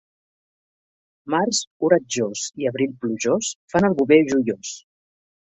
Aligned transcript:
Març 1.33 1.59
oratjós 1.89 2.47
i 2.63 2.69
abril 2.71 2.97
plujós 3.05 3.53
fan 3.75 3.89
el 3.91 3.97
bover 4.01 4.23
joiós. 4.33 4.77